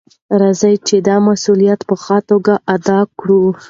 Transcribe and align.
راځئ 0.41 0.75
چې 0.87 0.95
دا 1.07 1.15
مسؤلیت 1.27 1.79
په 1.89 1.95
ښه 2.03 2.17
توګه 2.29 2.53
ادا 2.75 2.99
کړو. 3.19 3.41